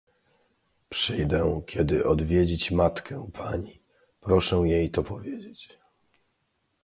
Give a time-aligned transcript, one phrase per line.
[0.89, 3.81] "Przyjdę kiedy odwiedzić matkę pani;
[4.21, 5.69] proszę jej to powiedzieć."